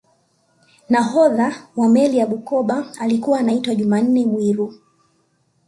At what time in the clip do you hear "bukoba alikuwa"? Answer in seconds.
2.27-3.39